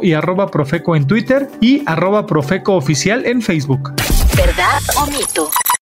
[0.00, 3.94] y arroba profeco en Twitter y arroba profeco oficial en Facebook.
[4.36, 5.50] ¿Verdad o mito?